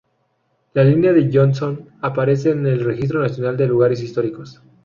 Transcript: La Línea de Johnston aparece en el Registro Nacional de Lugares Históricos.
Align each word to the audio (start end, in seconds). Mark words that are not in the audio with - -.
La 0.73 0.83
Línea 0.83 1.13
de 1.13 1.29
Johnston 1.31 1.89
aparece 2.01 2.49
en 2.49 2.65
el 2.65 2.83
Registro 2.83 3.21
Nacional 3.21 3.55
de 3.55 3.67
Lugares 3.67 4.01
Históricos. 4.01 4.59